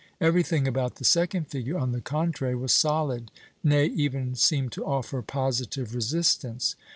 [0.19, 3.29] Everything about the second figure, on the contrary, was solid,
[3.63, 6.73] nay, even seemed to offer positive resistance.